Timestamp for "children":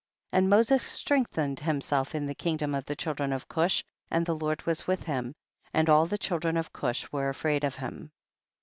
2.95-3.31, 6.17-6.57